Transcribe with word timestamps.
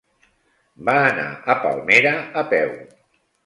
Va 0.87 0.95
anar 1.11 1.27
a 1.33 1.57
Palmera 1.67 2.17
a 2.43 2.47
peu. 2.55 2.77